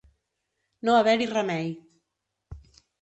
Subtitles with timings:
[0.89, 1.69] No haver-hi remei.